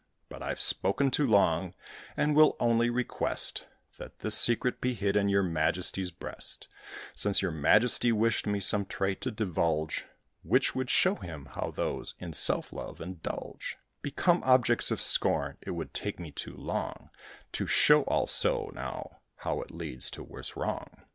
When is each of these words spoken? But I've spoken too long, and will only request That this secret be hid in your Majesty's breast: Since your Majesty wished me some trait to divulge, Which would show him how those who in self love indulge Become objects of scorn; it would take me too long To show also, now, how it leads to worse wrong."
But 0.29 0.41
I've 0.41 0.59
spoken 0.59 1.11
too 1.11 1.27
long, 1.27 1.75
and 2.17 2.35
will 2.35 2.57
only 2.59 2.89
request 2.89 3.67
That 3.99 4.17
this 4.21 4.35
secret 4.35 4.81
be 4.81 4.95
hid 4.95 5.15
in 5.15 5.29
your 5.29 5.43
Majesty's 5.43 6.09
breast: 6.09 6.67
Since 7.13 7.43
your 7.43 7.51
Majesty 7.51 8.11
wished 8.11 8.47
me 8.47 8.59
some 8.61 8.87
trait 8.87 9.21
to 9.21 9.29
divulge, 9.29 10.07
Which 10.41 10.73
would 10.73 10.89
show 10.89 11.13
him 11.17 11.49
how 11.53 11.69
those 11.69 12.15
who 12.17 12.25
in 12.25 12.33
self 12.33 12.73
love 12.73 12.99
indulge 12.99 13.77
Become 14.01 14.41
objects 14.43 14.89
of 14.89 15.03
scorn; 15.03 15.57
it 15.61 15.69
would 15.69 15.93
take 15.93 16.19
me 16.19 16.31
too 16.31 16.55
long 16.57 17.11
To 17.51 17.67
show 17.67 18.01
also, 18.05 18.71
now, 18.73 19.19
how 19.35 19.61
it 19.61 19.69
leads 19.69 20.09
to 20.13 20.23
worse 20.23 20.55
wrong." 20.55 21.03